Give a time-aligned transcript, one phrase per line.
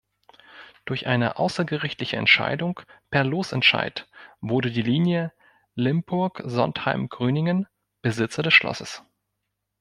[0.85, 2.79] Durch eine außergerichtliche Entscheidung
[3.11, 5.31] per Losentscheid wurde die Linie
[5.75, 7.67] Limpurg-Sontheim-Gröningen
[8.01, 9.03] Besitzer des Schlosses.